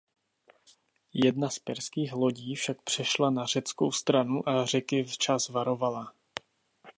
[1.13, 6.13] Jedna z perských lodí však přešla na řeckou stranu a Řeky včas varovala.